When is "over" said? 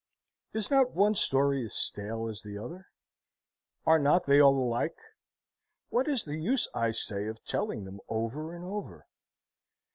8.09-8.51, 8.65-9.05